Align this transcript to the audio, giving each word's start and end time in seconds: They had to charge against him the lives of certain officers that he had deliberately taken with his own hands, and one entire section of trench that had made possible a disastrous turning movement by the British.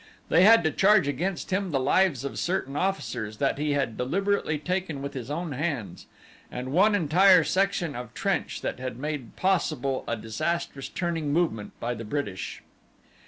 They 0.29 0.45
had 0.45 0.63
to 0.63 0.71
charge 0.71 1.07
against 1.07 1.51
him 1.51 1.69
the 1.69 1.79
lives 1.79 2.25
of 2.25 2.39
certain 2.39 2.75
officers 2.75 3.37
that 3.37 3.59
he 3.59 3.73
had 3.73 3.97
deliberately 3.97 4.57
taken 4.57 5.03
with 5.03 5.13
his 5.13 5.29
own 5.29 5.51
hands, 5.51 6.07
and 6.51 6.71
one 6.71 6.95
entire 6.95 7.43
section 7.43 7.95
of 7.95 8.15
trench 8.15 8.61
that 8.61 8.79
had 8.79 8.97
made 8.97 9.35
possible 9.35 10.03
a 10.07 10.15
disastrous 10.17 10.89
turning 10.89 11.31
movement 11.31 11.79
by 11.79 11.93
the 11.93 12.03
British. 12.03 12.63